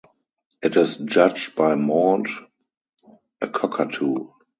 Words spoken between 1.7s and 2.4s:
Maude,